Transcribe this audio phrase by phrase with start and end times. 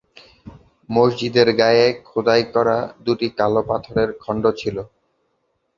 [0.89, 4.77] মসজিদের গায়ে খোদাই করা দুটি কালো পাথরের খণ্ড ছিল।